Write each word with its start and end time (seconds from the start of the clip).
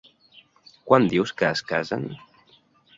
Quan 0.87 1.07
dius 1.13 1.35
que 1.43 1.53
es 1.53 1.65
casen? 1.75 2.13